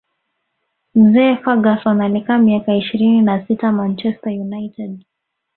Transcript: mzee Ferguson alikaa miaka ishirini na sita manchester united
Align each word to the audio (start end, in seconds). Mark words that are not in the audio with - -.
mzee 0.95 1.35
Ferguson 1.35 2.01
alikaa 2.01 2.37
miaka 2.37 2.75
ishirini 2.75 3.21
na 3.21 3.47
sita 3.47 3.71
manchester 3.71 4.33
united 4.41 5.01